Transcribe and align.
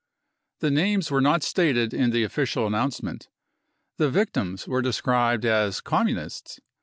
The 0.61 0.71
names 0.71 1.11
were 1.11 1.21
not 1.21 1.43
stated 1.43 1.93
in 1.93 2.09
the 2.09 2.23
official 2.23 2.65
announcement. 2.65 3.29
The 3.97 4.09
victims 4.09 4.67
were 4.67 4.81
described 4.81 5.45
as 5.45 5.79
Communists. 5.79 6.59